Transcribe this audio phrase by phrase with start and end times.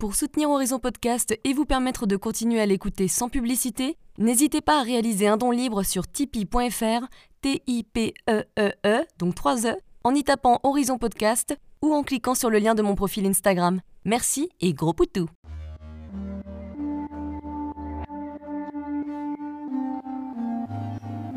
[0.00, 4.80] Pour soutenir Horizon Podcast et vous permettre de continuer à l'écouter sans publicité, n'hésitez pas
[4.80, 7.06] à réaliser un don libre sur tipeee.fr,
[7.42, 12.48] T-I-P-E-E-E, -E -E, donc 3 E, en y tapant Horizon Podcast ou en cliquant sur
[12.48, 13.82] le lien de mon profil Instagram.
[14.06, 15.28] Merci et gros poutou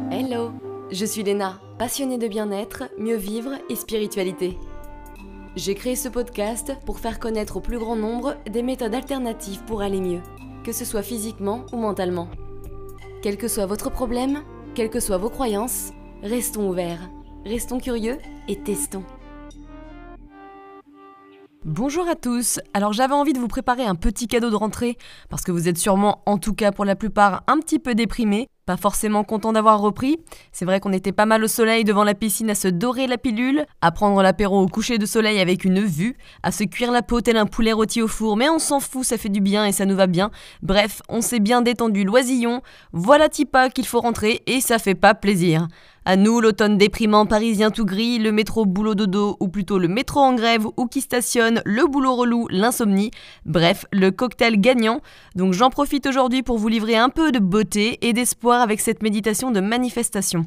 [0.10, 0.54] Hello,
[0.90, 4.58] je suis Léna, passionnée de bien-être, mieux vivre et spiritualité.
[5.56, 9.84] J'ai créé ce podcast pour faire connaître au plus grand nombre des méthodes alternatives pour
[9.84, 10.22] aller mieux,
[10.64, 12.28] que ce soit physiquement ou mentalement.
[13.22, 14.42] Quel que soit votre problème,
[14.74, 15.92] quelles que soient vos croyances,
[16.24, 17.08] restons ouverts,
[17.46, 19.04] restons curieux et testons.
[21.66, 24.98] Bonjour à tous, alors j'avais envie de vous préparer un petit cadeau de rentrée,
[25.30, 28.50] parce que vous êtes sûrement, en tout cas pour la plupart, un petit peu déprimés,
[28.66, 30.20] pas forcément content d'avoir repris.
[30.52, 33.18] C'est vrai qu'on était pas mal au soleil devant la piscine à se dorer la
[33.18, 37.02] pilule, à prendre l'apéro au coucher de soleil avec une vue, à se cuire la
[37.02, 39.66] peau tel un poulet rôti au four, mais on s'en fout, ça fait du bien
[39.66, 40.32] et ça nous va bien.
[40.64, 42.62] Bref, on s'est bien détendu loisillon,
[42.92, 45.70] voilà Tipa qu'il faut rentrer et ça fait pas plaisir.
[46.06, 50.20] À nous, l'automne déprimant parisien tout gris, le métro boulot dodo, ou plutôt le métro
[50.20, 53.12] en grève, ou qui stationne, le boulot relou, l'insomnie,
[53.46, 55.00] bref, le cocktail gagnant.
[55.36, 59.02] Donc j'en profite aujourd'hui pour vous livrer un peu de beauté et d'espoir avec cette
[59.02, 60.46] méditation de manifestation.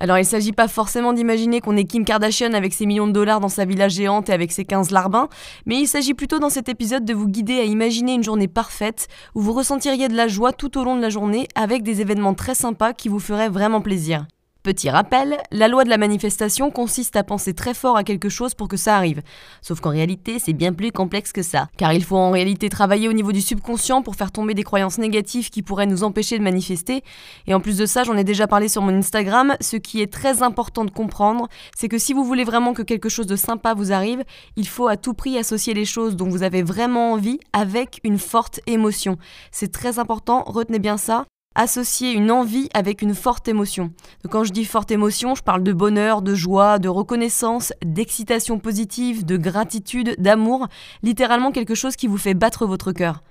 [0.00, 3.12] Alors il ne s'agit pas forcément d'imaginer qu'on est Kim Kardashian avec ses millions de
[3.12, 5.28] dollars dans sa villa géante et avec ses 15 larbins,
[5.66, 9.06] mais il s'agit plutôt dans cet épisode de vous guider à imaginer une journée parfaite
[9.34, 12.34] où vous ressentiriez de la joie tout au long de la journée avec des événements
[12.34, 14.26] très sympas qui vous feraient vraiment plaisir.
[14.62, 18.54] Petit rappel, la loi de la manifestation consiste à penser très fort à quelque chose
[18.54, 19.20] pour que ça arrive.
[19.60, 21.66] Sauf qu'en réalité, c'est bien plus complexe que ça.
[21.76, 24.98] Car il faut en réalité travailler au niveau du subconscient pour faire tomber des croyances
[24.98, 27.02] négatives qui pourraient nous empêcher de manifester.
[27.48, 30.12] Et en plus de ça, j'en ai déjà parlé sur mon Instagram, ce qui est
[30.12, 33.74] très important de comprendre, c'est que si vous voulez vraiment que quelque chose de sympa
[33.74, 34.22] vous arrive,
[34.54, 38.18] il faut à tout prix associer les choses dont vous avez vraiment envie avec une
[38.18, 39.16] forte émotion.
[39.50, 41.24] C'est très important, retenez bien ça
[41.54, 43.92] associer une envie avec une forte émotion.
[44.30, 49.24] Quand je dis forte émotion, je parle de bonheur, de joie, de reconnaissance, d'excitation positive,
[49.24, 50.68] de gratitude, d'amour,
[51.02, 53.22] littéralement quelque chose qui vous fait battre votre cœur.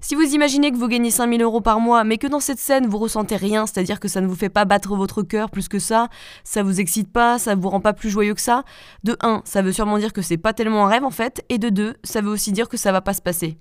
[0.00, 2.86] Si vous imaginez que vous gagnez 5000 euros par mois, mais que dans cette scène
[2.86, 5.78] vous ressentez rien, c'est-à-dire que ça ne vous fait pas battre votre cœur plus que
[5.78, 6.08] ça,
[6.42, 8.64] ça vous excite pas, ça vous rend pas plus joyeux que ça,
[9.02, 11.56] de 1, ça veut sûrement dire que c'est pas tellement un rêve en fait, et
[11.56, 13.56] de 2, ça veut aussi dire que ça va pas se passer.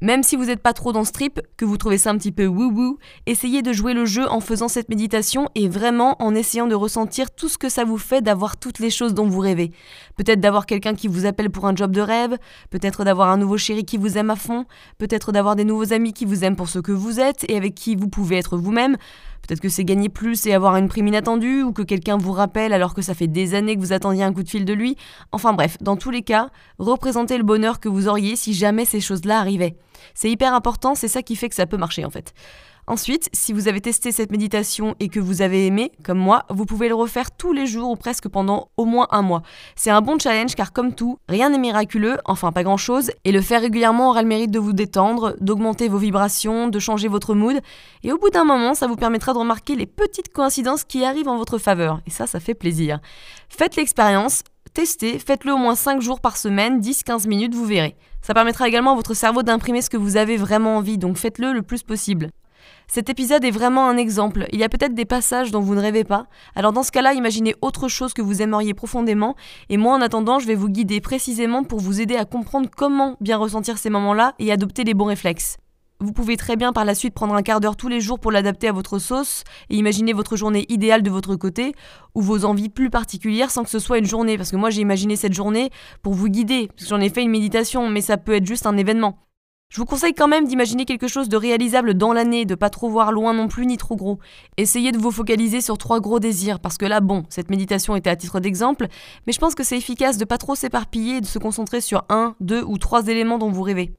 [0.00, 2.32] Même si vous n'êtes pas trop dans ce trip, que vous trouvez ça un petit
[2.32, 6.66] peu wou-wou, essayez de jouer le jeu en faisant cette méditation et vraiment en essayant
[6.66, 9.70] de ressentir tout ce que ça vous fait d'avoir toutes les choses dont vous rêvez.
[10.16, 12.36] Peut-être d'avoir quelqu'un qui vous appelle pour un job de rêve,
[12.70, 14.66] peut-être d'avoir un nouveau chéri qui vous aime à fond,
[14.98, 17.74] peut-être d'avoir des nouveaux amis qui vous aiment pour ce que vous êtes et avec
[17.74, 18.96] qui vous pouvez être vous-même.
[19.46, 22.72] Peut-être que c'est gagner plus et avoir une prime inattendue, ou que quelqu'un vous rappelle
[22.72, 24.96] alors que ça fait des années que vous attendiez un coup de fil de lui.
[25.32, 29.00] Enfin bref, dans tous les cas, représentez le bonheur que vous auriez si jamais ces
[29.00, 29.76] choses-là arrivaient.
[30.14, 32.34] C'est hyper important, c'est ça qui fait que ça peut marcher en fait.
[32.86, 36.66] Ensuite, si vous avez testé cette méditation et que vous avez aimé, comme moi, vous
[36.66, 39.42] pouvez le refaire tous les jours ou presque pendant au moins un mois.
[39.74, 43.40] C'est un bon challenge car comme tout, rien n'est miraculeux, enfin pas grand-chose, et le
[43.40, 47.58] faire régulièrement aura le mérite de vous détendre, d'augmenter vos vibrations, de changer votre mood,
[48.02, 51.28] et au bout d'un moment, ça vous permettra de remarquer les petites coïncidences qui arrivent
[51.28, 53.00] en votre faveur, et ça, ça fait plaisir.
[53.48, 54.42] Faites l'expérience,
[54.74, 57.96] testez, faites-le au moins 5 jours par semaine, 10-15 minutes, vous verrez.
[58.24, 61.52] Ça permettra également à votre cerveau d'imprimer ce que vous avez vraiment envie, donc faites-le
[61.52, 62.30] le plus possible.
[62.88, 64.46] Cet épisode est vraiment un exemple.
[64.50, 66.24] Il y a peut-être des passages dont vous ne rêvez pas.
[66.54, 69.36] Alors dans ce cas-là, imaginez autre chose que vous aimeriez profondément.
[69.68, 73.18] Et moi, en attendant, je vais vous guider précisément pour vous aider à comprendre comment
[73.20, 75.58] bien ressentir ces moments-là et adopter les bons réflexes.
[76.00, 78.32] Vous pouvez très bien par la suite prendre un quart d'heure tous les jours pour
[78.32, 81.74] l'adapter à votre sauce et imaginer votre journée idéale de votre côté
[82.14, 84.36] ou vos envies plus particulières sans que ce soit une journée.
[84.36, 85.70] Parce que moi j'ai imaginé cette journée
[86.02, 88.66] pour vous guider, parce que j'en ai fait une méditation, mais ça peut être juste
[88.66, 89.18] un événement.
[89.70, 92.88] Je vous conseille quand même d'imaginer quelque chose de réalisable dans l'année, de pas trop
[92.88, 94.18] voir loin non plus ni trop gros.
[94.56, 98.10] Essayez de vous focaliser sur trois gros désirs, parce que là, bon, cette méditation était
[98.10, 98.86] à titre d'exemple,
[99.26, 102.04] mais je pense que c'est efficace de pas trop s'éparpiller et de se concentrer sur
[102.08, 103.94] un, deux ou trois éléments dont vous rêvez.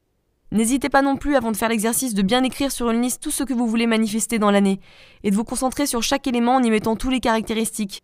[0.55, 3.29] N'hésitez pas non plus avant de faire l'exercice de bien écrire sur une liste tout
[3.29, 4.79] ce que vous voulez manifester dans l'année,
[5.25, 8.03] et de vous concentrer sur chaque élément en y mettant tous les caractéristiques.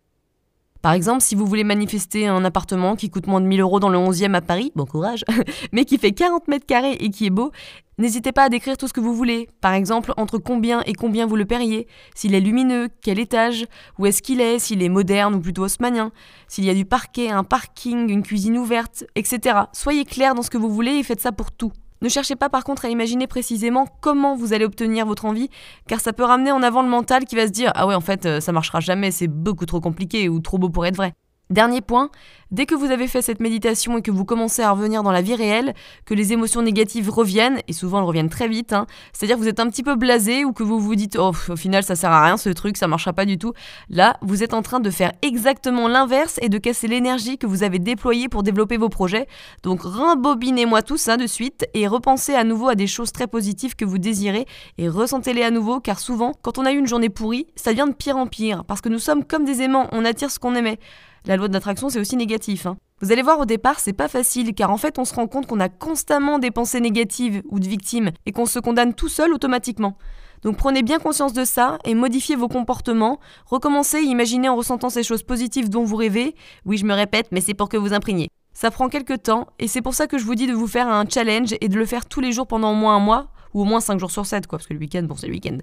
[0.82, 3.88] Par exemple, si vous voulez manifester un appartement qui coûte moins de 1000 euros dans
[3.88, 5.24] le 11e à Paris, bon courage,
[5.72, 7.52] mais qui fait 40 mètres carrés et qui est beau,
[7.96, 9.48] n'hésitez pas à décrire tout ce que vous voulez.
[9.62, 13.64] Par exemple, entre combien et combien vous le paieriez, s'il est lumineux, quel étage,
[13.98, 16.12] où est-ce qu'il est, s'il est moderne ou plutôt haussmanien,
[16.48, 19.60] s'il y a du parquet, un parking, une cuisine ouverte, etc.
[19.72, 21.72] Soyez clair dans ce que vous voulez et faites ça pour tout.
[22.02, 25.48] Ne cherchez pas par contre à imaginer précisément comment vous allez obtenir votre envie,
[25.86, 28.00] car ça peut ramener en avant le mental qui va se dire Ah ouais, en
[28.00, 31.14] fait, euh, ça marchera jamais, c'est beaucoup trop compliqué ou trop beau pour être vrai.
[31.52, 32.08] Dernier point,
[32.50, 35.20] dès que vous avez fait cette méditation et que vous commencez à revenir dans la
[35.20, 35.74] vie réelle,
[36.06, 39.48] que les émotions négatives reviennent, et souvent elles reviennent très vite, hein, c'est-à-dire que vous
[39.48, 42.10] êtes un petit peu blasé ou que vous vous dites oh, au final ça sert
[42.10, 43.52] à rien ce truc, ça marchera pas du tout,
[43.90, 47.64] là vous êtes en train de faire exactement l'inverse et de casser l'énergie que vous
[47.64, 49.26] avez déployée pour développer vos projets.
[49.62, 53.76] Donc rembobinez-moi tout ça de suite et repensez à nouveau à des choses très positives
[53.76, 54.46] que vous désirez
[54.78, 57.86] et ressentez-les à nouveau car souvent quand on a eu une journée pourrie, ça vient
[57.86, 60.54] de pire en pire parce que nous sommes comme des aimants, on attire ce qu'on
[60.54, 60.78] aimait.
[61.24, 62.66] La loi de l'attraction, c'est aussi négatif.
[62.66, 62.76] Hein.
[63.00, 65.46] Vous allez voir au départ, c'est pas facile, car en fait, on se rend compte
[65.46, 69.32] qu'on a constamment des pensées négatives ou de victimes et qu'on se condamne tout seul
[69.32, 69.96] automatiquement.
[70.42, 73.20] Donc prenez bien conscience de ça et modifiez vos comportements.
[73.46, 76.34] Recommencez à imaginer en ressentant ces choses positives dont vous rêvez.
[76.64, 78.28] Oui, je me répète, mais c'est pour que vous imprégniez.
[78.52, 80.88] Ça prend quelques temps et c'est pour ça que je vous dis de vous faire
[80.88, 83.62] un challenge et de le faire tous les jours pendant au moins un mois ou
[83.62, 85.58] au moins 5 jours sur 7, quoi, parce que le week-end, bon, c'est le week-end.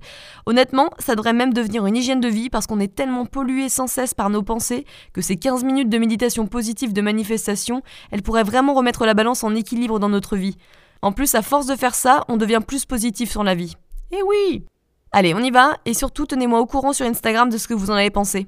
[0.45, 3.87] Honnêtement, ça devrait même devenir une hygiène de vie parce qu'on est tellement pollué sans
[3.87, 7.81] cesse par nos pensées que ces 15 minutes de méditation positive de manifestation,
[8.11, 10.57] elles pourraient vraiment remettre la balance en équilibre dans notre vie.
[11.01, 13.75] En plus, à force de faire ça, on devient plus positif sur la vie.
[14.11, 14.65] Eh oui
[15.11, 17.89] Allez, on y va, et surtout tenez-moi au courant sur Instagram de ce que vous
[17.89, 18.47] en avez pensé.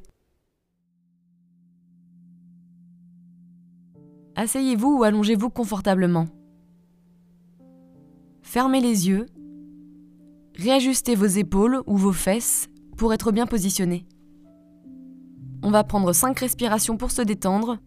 [4.35, 6.27] Asseyez-vous ou allongez-vous confortablement.
[8.53, 9.27] Fermez les yeux,
[10.57, 12.67] réajustez vos épaules ou vos fesses
[12.97, 14.05] pour être bien positionné.
[15.63, 17.77] On va prendre 5 respirations pour se détendre.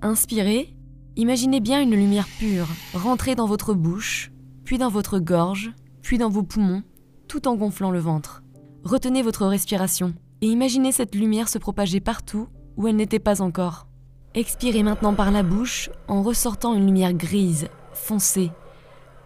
[0.00, 0.74] Inspirez,
[1.16, 4.32] imaginez bien une lumière pure rentrer dans votre bouche,
[4.64, 6.82] puis dans votre gorge, puis dans vos poumons,
[7.28, 8.42] tout en gonflant le ventre.
[8.84, 12.48] Retenez votre respiration et imaginez cette lumière se propager partout
[12.78, 13.88] où elle n'était pas encore.
[14.32, 18.52] Expirez maintenant par la bouche en ressortant une lumière grise, foncée,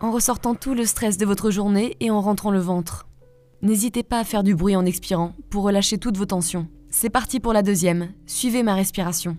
[0.01, 3.07] en ressortant tout le stress de votre journée et en rentrant le ventre.
[3.63, 6.69] N'hésitez pas à faire du bruit en expirant pour relâcher toutes vos tensions.
[6.91, 9.37] C'est parti pour la deuxième, suivez ma respiration.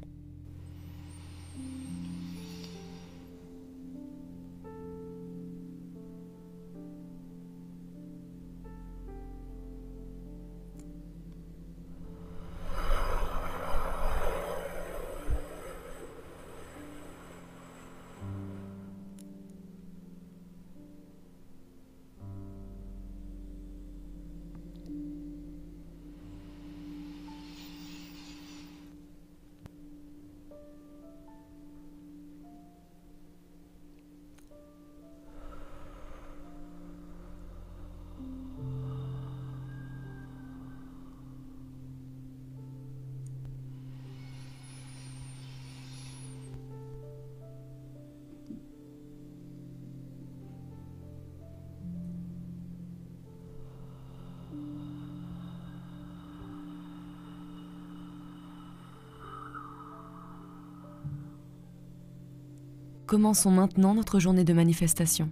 [63.07, 65.29] Commençons maintenant notre journée de manifestation.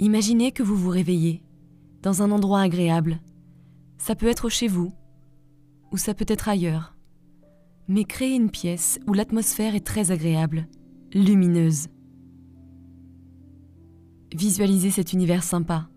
[0.00, 1.40] Imaginez que vous vous réveillez
[2.02, 3.20] dans un endroit agréable.
[3.96, 4.92] Ça peut être chez vous
[5.92, 6.96] ou ça peut être ailleurs.
[7.86, 10.66] Mais créez une pièce où l'atmosphère est très agréable,
[11.14, 11.86] lumineuse.
[14.34, 15.88] Visualisez cet univers sympa.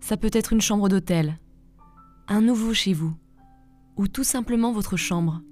[0.00, 1.38] Ça peut être une chambre d'hôtel,
[2.28, 3.12] un nouveau chez vous,
[3.98, 5.42] ou tout simplement votre chambre.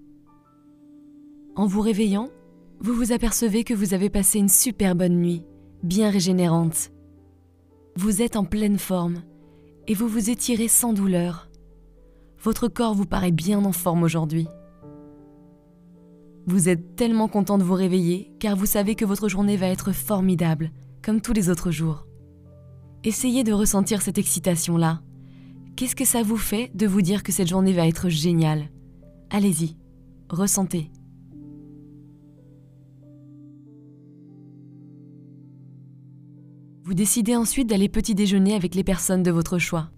[1.56, 2.30] En vous réveillant,
[2.80, 5.44] vous vous apercevez que vous avez passé une super bonne nuit,
[5.82, 6.90] bien régénérante.
[7.96, 9.22] Vous êtes en pleine forme
[9.88, 11.50] et vous vous étirez sans douleur.
[12.40, 14.46] Votre corps vous paraît bien en forme aujourd'hui.
[16.46, 19.92] Vous êtes tellement content de vous réveiller car vous savez que votre journée va être
[19.92, 20.70] formidable,
[21.02, 22.06] comme tous les autres jours.
[23.02, 25.02] Essayez de ressentir cette excitation-là.
[25.76, 28.70] Qu'est-ce que ça vous fait de vous dire que cette journée va être géniale?
[29.30, 29.76] Allez-y,
[30.30, 30.90] ressentez.
[36.88, 39.90] Vous décidez ensuite d'aller petit déjeuner avec les personnes de votre choix.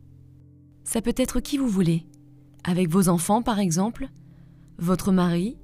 [0.83, 2.05] Ça peut être qui vous voulez,
[2.65, 4.09] avec vos enfants par exemple,
[4.77, 5.57] votre mari,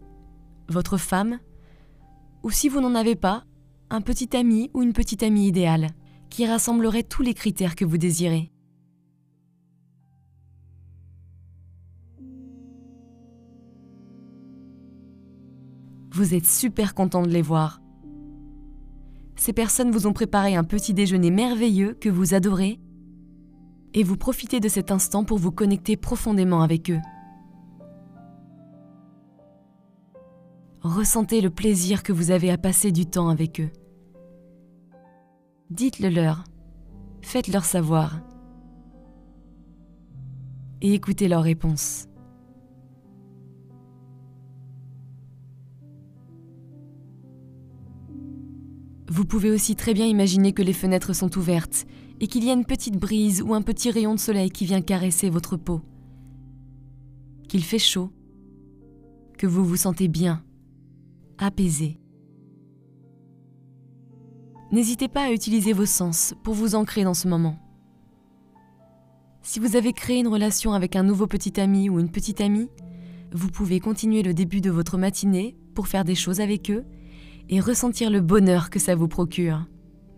[0.69, 1.41] votre femme,
[2.45, 3.43] ou si vous n'en avez pas,
[3.91, 5.89] un petit ami ou une petite amie idéale,
[6.31, 8.53] qui rassemblerait tous les critères que vous désirez.
[16.13, 17.81] Vous êtes super content de les voir
[19.37, 22.81] ces personnes vous ont préparé un petit déjeuner merveilleux que vous adorez
[23.95, 27.01] et vous profitez de cet instant pour vous connecter profondément avec eux.
[30.83, 33.71] Ressentez le plaisir que vous avez à passer du temps avec eux.
[35.71, 36.45] Dites-le leur,
[37.23, 38.21] faites-leur savoir
[40.83, 42.07] et écoutez leurs réponses.
[49.17, 51.87] Vous pouvez aussi très bien imaginer que les fenêtres sont ouvertes
[52.21, 54.83] et qu'il y a une petite brise ou un petit rayon de soleil qui vient
[54.83, 55.81] caresser votre peau.
[57.49, 58.11] Qu'il fait chaud,
[59.39, 60.45] que vous vous sentez bien,
[61.39, 61.99] apaisé.
[64.71, 67.59] N'hésitez pas à utiliser vos sens pour vous ancrer dans ce moment.
[69.41, 72.69] Si vous avez créé une relation avec un nouveau petit ami ou une petite amie,
[73.33, 76.85] vous pouvez continuer le début de votre matinée pour faire des choses avec eux
[77.49, 79.67] et ressentir le bonheur que ça vous procure.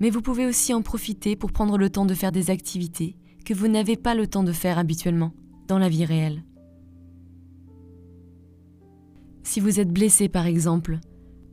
[0.01, 3.55] Mais vous pouvez aussi en profiter pour prendre le temps de faire des activités que
[3.55, 5.33] vous n'avez pas le temps de faire habituellement
[5.67, 6.45] dans la vie réelle.
[9.43, 10.99] Si vous êtes blessé par exemple,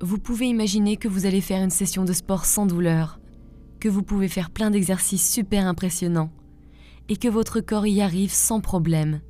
[0.01, 3.19] vous pouvez imaginer que vous allez faire une session de sport sans douleur,
[3.79, 6.31] que vous pouvez faire plein d'exercices super impressionnants
[7.07, 9.21] et que votre corps y arrive sans problème,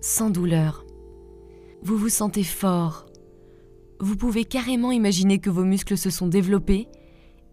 [0.00, 0.84] sans douleur.
[1.82, 3.06] Vous vous sentez fort.
[4.00, 6.88] Vous pouvez carrément imaginer que vos muscles se sont développés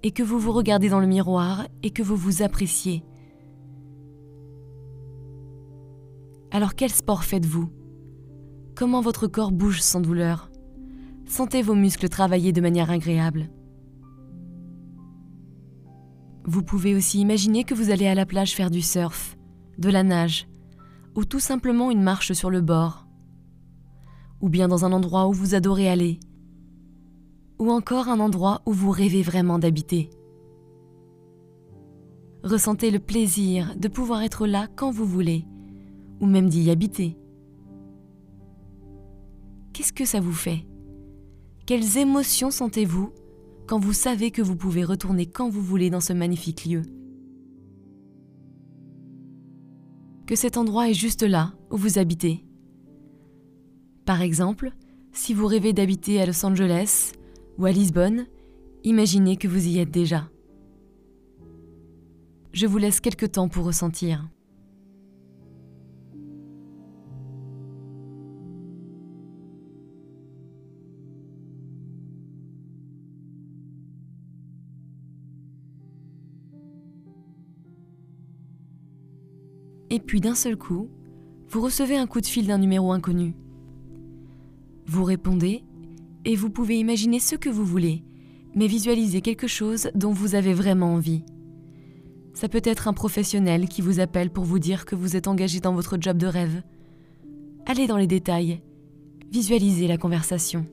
[0.03, 3.03] et que vous vous regardez dans le miroir et que vous vous appréciez.
[6.51, 7.69] Alors quel sport faites-vous?
[8.75, 10.50] Comment votre corps bouge sans douleur?
[11.25, 13.50] Sentez vos muscles travailler de manière agréable.
[16.43, 19.38] Vous pouvez aussi imaginer que vous allez à la plage faire du surf,
[19.77, 20.50] de la nage,
[21.15, 23.07] ou tout simplement une marche sur le bord,
[24.41, 26.19] ou bien dans un endroit où vous adorez aller,
[27.62, 30.10] ou encore un endroit où vous rêvez vraiment d'habiter.
[32.44, 35.46] Ressentez le plaisir de pouvoir être là quand vous voulez,
[36.20, 37.20] ou même d'y habiter.
[39.74, 40.65] Qu'est-ce que ça vous fait?
[41.68, 43.12] Quelles émotions sentez-vous
[43.68, 46.82] quand vous savez que vous pouvez retourner quand vous voulez dans ce magnifique lieu?
[50.25, 52.44] Que cet endroit est juste là où vous habitez.
[54.06, 54.72] Par exemple,
[55.12, 57.12] si vous rêvez d'habiter à Los Angeles
[57.58, 58.27] ou à Lisbonne,
[58.84, 60.29] imaginez que vous y êtes déjà.
[62.53, 64.27] Je vous laisse quelques temps pour ressentir.
[79.91, 80.89] et puis d'un seul coup,
[81.50, 83.36] vous recevez un coup de fil d'un numéro inconnu.
[84.86, 85.65] Vous répondez
[86.25, 88.03] et vous pouvez imaginer ce que vous voulez,
[88.55, 91.23] mais visualiser quelque chose dont vous avez vraiment envie.
[92.33, 95.59] Ça peut être un professionnel qui vous appelle pour vous dire que vous êtes engagé
[95.59, 96.63] dans votre job de rêve.
[97.65, 98.61] Allez dans les détails,
[99.31, 100.65] visualisez la conversation.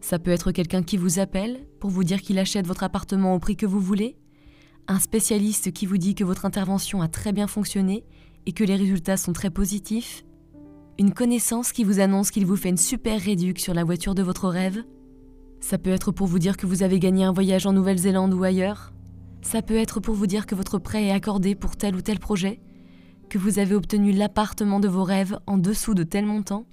[0.00, 3.38] Ça peut être quelqu'un qui vous appelle pour vous dire qu'il achète votre appartement au
[3.38, 4.16] prix que vous voulez,
[4.88, 8.04] un spécialiste qui vous dit que votre intervention a très bien fonctionné
[8.46, 10.24] et que les résultats sont très positifs,
[11.00, 14.22] une connaissance qui vous annonce qu'il vous fait une super réduction sur la voiture de
[14.22, 14.84] votre rêve,
[15.58, 18.44] ça peut être pour vous dire que vous avez gagné un voyage en Nouvelle-Zélande ou
[18.44, 18.92] ailleurs,
[19.40, 22.18] ça peut être pour vous dire que votre prêt est accordé pour tel ou tel
[22.18, 22.60] projet,
[23.30, 26.66] que vous avez obtenu l'appartement de vos rêves en dessous de tel montant,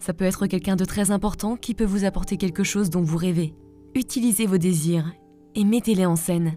[0.00, 3.18] ça peut être quelqu'un de très important qui peut vous apporter quelque chose dont vous
[3.18, 3.54] rêvez.
[3.94, 5.12] Utilisez vos désirs
[5.54, 6.56] et mettez-les en scène.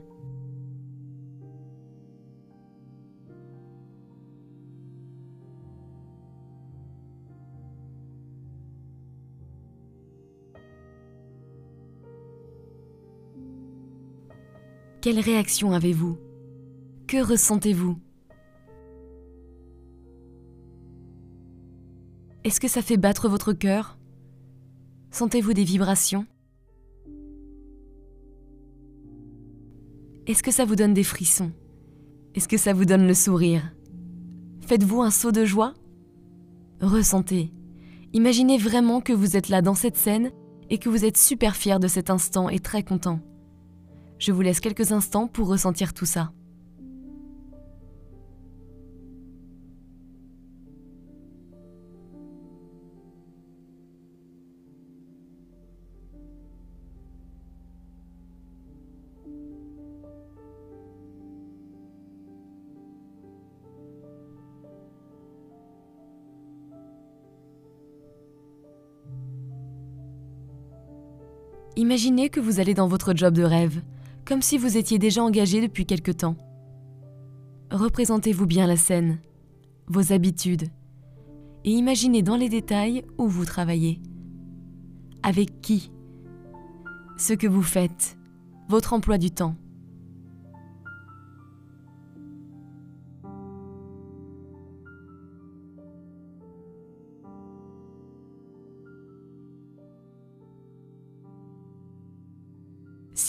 [15.02, 16.20] Quelle réaction avez-vous?
[17.08, 17.98] Que ressentez-vous?
[22.44, 23.98] Est-ce que ça fait battre votre cœur?
[25.10, 26.28] Sentez-vous des vibrations?
[30.28, 31.52] Est-ce que ça vous donne des frissons?
[32.36, 33.74] Est-ce que ça vous donne le sourire?
[34.68, 35.74] Faites-vous un saut de joie?
[36.80, 37.52] Ressentez.
[38.14, 40.32] Imaginez vraiment que vous êtes là dans cette scène
[40.70, 43.20] et que vous êtes super fier de cet instant et très content.
[44.22, 46.32] Je vous laisse quelques instants pour ressentir tout ça.
[71.76, 73.82] Imaginez que vous allez dans votre job de rêve
[74.26, 76.36] comme si vous étiez déjà engagé depuis quelque temps.
[77.72, 79.20] Représentez-vous bien la scène,
[79.88, 80.68] vos habitudes,
[81.64, 84.02] et imaginez dans les détails où vous travaillez.
[85.24, 85.92] Avec qui?
[87.18, 88.18] Ce que vous faites,
[88.68, 89.56] votre emploi du temps.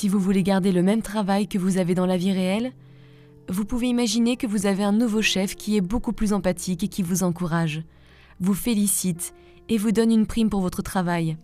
[0.03, 2.73] Si vous voulez garder le même travail que vous avez dans la vie réelle,
[3.49, 6.89] vous pouvez imaginer que vous avez un nouveau chef qui est beaucoup plus empathique et
[6.89, 7.85] qui vous encourage,
[8.41, 9.33] vous félicite
[9.69, 11.37] et vous donne une prime pour votre travail.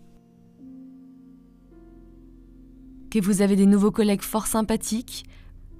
[3.12, 5.23] Que vous avez des nouveaux collègues fort sympathiques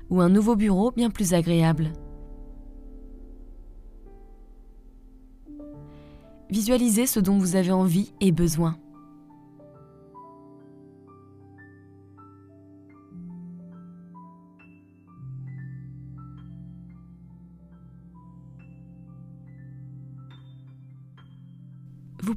[0.09, 1.93] ou un nouveau bureau bien plus agréable.
[6.49, 8.79] Visualisez ce dont vous avez envie et besoin.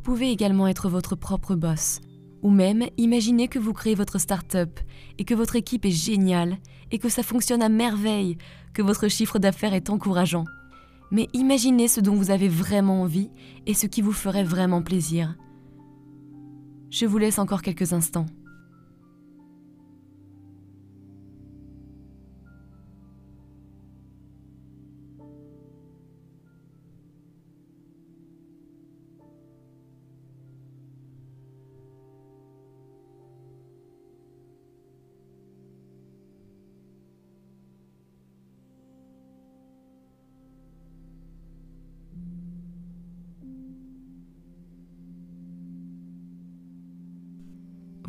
[0.02, 2.02] Pouvez également être votre propre boss,
[2.42, 4.80] ou même imaginer que vous créez votre start-up
[5.18, 6.58] et que votre équipe est géniale
[6.92, 8.38] et que ça fonctionne à merveille,
[8.74, 10.46] que votre chiffre d'affaires est encourageant.
[11.12, 13.30] Mais imaginez ce dont vous avez vraiment envie
[13.66, 15.36] et ce qui vous ferait vraiment plaisir.
[16.90, 18.26] Je vous laisse encore quelques instants.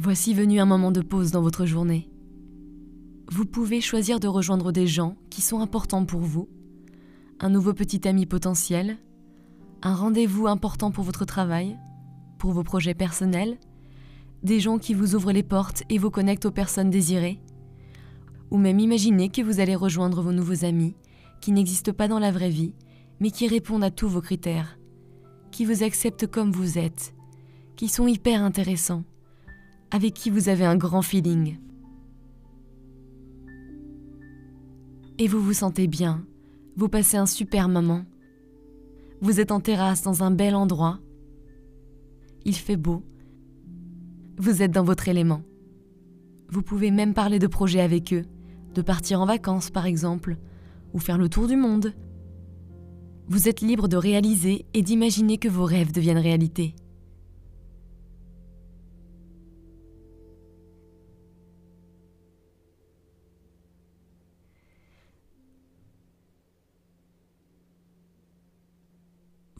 [0.04, 2.11] Voici venu un moment de pause dans votre journée.
[3.30, 6.49] Vous pouvez choisir de rejoindre des gens qui sont importants pour vous,
[7.38, 8.99] un nouveau petit ami potentiel,
[9.80, 11.78] un rendez-vous important pour votre travail,
[12.40, 13.59] pour vos projets personnels,
[14.42, 17.40] des gens qui vous ouvrent les portes et vous connectent aux personnes désirées,
[18.50, 20.97] ou même imaginer que vous allez rejoindre vos nouveaux amis
[21.40, 22.75] qui n'existent pas dans la vraie vie,
[23.21, 24.80] mais qui répondent à tous vos critères,
[25.52, 27.14] qui vous acceptent comme vous êtes,
[27.76, 29.04] qui sont hyper intéressants,
[29.93, 31.59] avec qui vous avez un grand feeling.
[35.19, 36.25] Et vous vous sentez bien,
[36.77, 38.05] vous passez un super moment.
[39.21, 40.99] Vous êtes en terrasse dans un bel endroit.
[42.47, 43.05] Il fait beau.
[44.39, 45.43] Vous êtes dans votre élément.
[46.49, 48.25] Vous pouvez même parler de projets avec eux,
[48.75, 50.39] de partir en vacances par exemple,
[50.95, 51.93] ou faire le tour du monde.
[53.28, 56.75] Vous êtes libre de réaliser et d'imaginer que vos rêves deviennent réalité.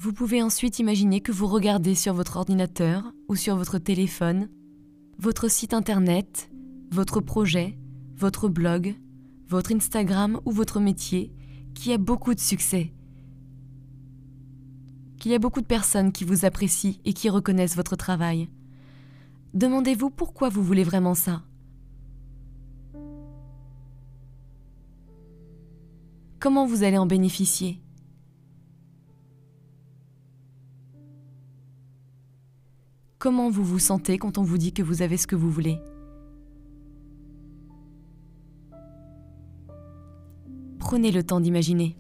[0.03, 4.49] Vous pouvez ensuite imaginer que vous regardez sur votre ordinateur ou sur votre téléphone
[5.17, 6.51] votre site internet,
[6.91, 7.79] votre projet,
[8.17, 8.97] votre blog,
[9.47, 11.33] votre Instagram ou votre métier
[11.77, 12.93] qui a beaucoup de succès.
[15.21, 18.49] Qu'il y a beaucoup de personnes qui vous apprécient et qui reconnaissent votre travail.
[19.55, 21.45] Demandez-vous pourquoi vous voulez vraiment ça.
[26.41, 27.81] Comment vous allez en bénéficier?
[33.23, 35.79] Comment vous vous sentez quand on vous dit que vous avez ce que vous voulez?
[40.81, 41.97] Prenez le temps d'imaginer.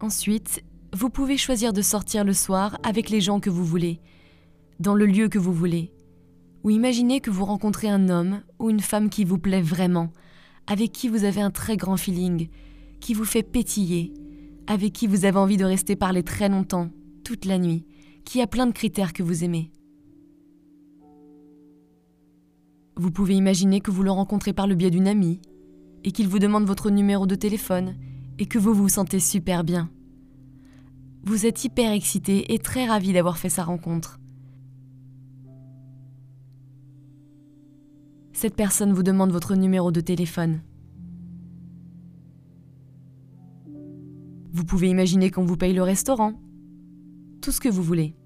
[0.00, 4.00] Ensuite, vous pouvez choisir de sortir le soir avec les gens que vous voulez,
[4.80, 5.92] dans le lieu que vous voulez,
[6.64, 10.10] ou imaginez que vous rencontrez un homme ou une femme qui vous plaît vraiment,
[10.66, 12.48] avec qui vous avez un très grand feeling,
[13.00, 14.12] qui vous fait pétiller,
[14.66, 16.90] avec qui vous avez envie de rester parler très longtemps,
[17.24, 17.84] toute la nuit,
[18.24, 19.70] qui a plein de critères que vous aimez.
[22.96, 25.40] Vous pouvez imaginer que vous le rencontrez par le biais d'une amie,
[26.04, 27.96] et qu'il vous demande votre numéro de téléphone,
[28.38, 29.90] et que vous vous sentez super bien.
[31.24, 34.20] Vous êtes hyper excité et très ravi d'avoir fait sa rencontre.
[38.32, 40.60] Cette personne vous demande votre numéro de téléphone.
[44.56, 46.32] Vous pouvez imaginer qu'on vous paye le restaurant.
[47.42, 48.16] Tout ce que vous voulez.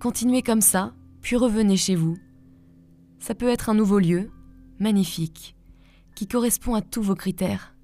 [0.00, 2.16] Continuez comme ça, puis revenez chez vous.
[3.18, 4.30] Ça peut être un nouveau lieu,
[4.78, 5.55] magnifique
[6.16, 7.76] qui correspond à tous vos critères.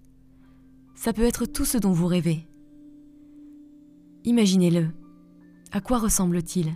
[0.96, 2.48] Ça peut être tout ce dont vous rêvez.
[4.24, 4.88] Imaginez-le.
[5.70, 6.72] À quoi ressemble-t-il?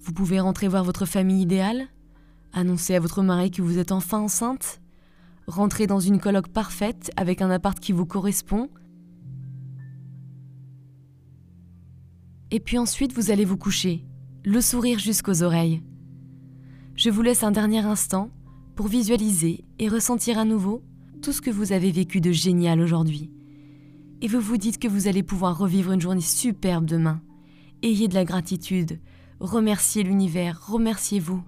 [0.00, 1.88] Vous pouvez rentrer voir votre famille idéale
[2.52, 4.80] Annoncez à votre mari que vous êtes enfin enceinte
[5.46, 8.70] Rentrez dans une colloque parfaite avec un appart qui vous correspond
[12.50, 14.04] Et puis ensuite, vous allez vous coucher,
[14.44, 15.82] le sourire jusqu'aux oreilles.
[16.96, 18.30] Je vous laisse un dernier instant
[18.76, 20.82] pour visualiser et ressentir à nouveau
[21.22, 23.32] tout ce que vous avez vécu de génial aujourd'hui.
[24.20, 27.20] Et vous vous dites que vous allez pouvoir revivre une journée superbe demain.
[27.82, 29.00] Ayez de la gratitude,
[29.40, 31.42] remerciez l'univers, remerciez-vous.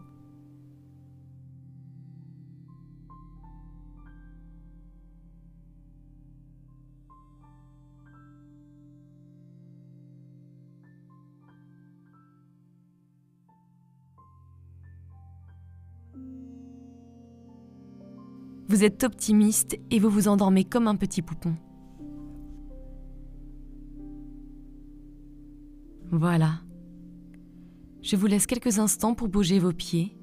[18.68, 21.54] Vous êtes optimiste et vous vous endormez comme un petit poupon.
[26.10, 26.60] Voilà.
[28.02, 30.16] Je vous laisse quelques instants pour bouger vos pieds,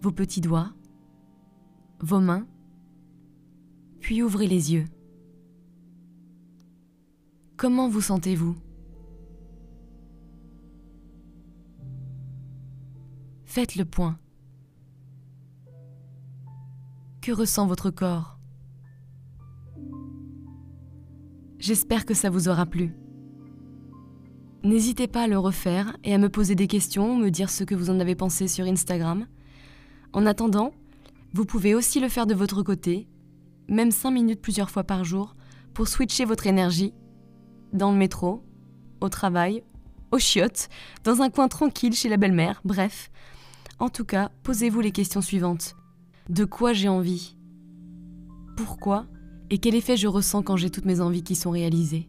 [0.00, 0.72] vos petits doigts,
[2.00, 2.46] vos mains,
[4.00, 4.86] puis ouvrez les yeux.
[7.56, 8.56] Comment vous sentez-vous?
[13.44, 14.18] Faites le point.
[17.32, 18.38] Ressent votre corps
[21.58, 22.94] J'espère que ça vous aura plu.
[24.62, 27.74] N'hésitez pas à le refaire et à me poser des questions me dire ce que
[27.74, 29.26] vous en avez pensé sur Instagram.
[30.12, 30.72] En attendant,
[31.32, 33.08] vous pouvez aussi le faire de votre côté,
[33.68, 35.36] même 5 minutes plusieurs fois par jour,
[35.74, 36.94] pour switcher votre énergie
[37.72, 38.42] dans le métro,
[39.00, 39.62] au travail,
[40.12, 40.68] au chiottes,
[41.04, 43.10] dans un coin tranquille chez la belle-mère, bref.
[43.78, 45.76] En tout cas, posez-vous les questions suivantes.
[46.28, 47.36] De quoi j'ai envie?
[48.56, 49.06] Pourquoi?
[49.50, 52.08] Et quel effet je ressens quand j'ai toutes mes envies qui sont réalisées?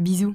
[0.00, 0.34] Bisous